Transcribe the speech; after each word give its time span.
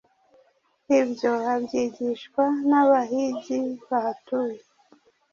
ibyo 0.99 1.33
abyigishwa 1.53 2.43
n'abahigi 2.69 3.59
bahatuye 3.87 4.59